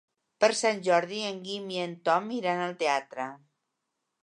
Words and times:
Per 0.43 0.47
Sant 0.59 0.79
Jordi 0.87 1.19
en 1.27 1.37
Guim 1.43 1.69
i 1.77 1.79
en 1.83 1.95
Tom 2.09 2.33
iran 2.39 2.65
al 2.65 2.75
teatre. 2.83 3.31